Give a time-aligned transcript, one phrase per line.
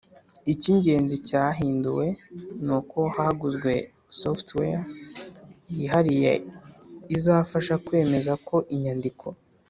[0.53, 2.07] Icy ingenzi cyahinduwe
[2.65, 3.71] ni uko haguzwe
[4.21, 4.79] software
[5.75, 6.31] yihariye
[7.15, 9.25] izafasha kwemeza ko inyandiko